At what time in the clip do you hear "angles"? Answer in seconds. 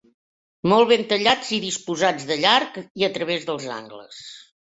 3.77-4.25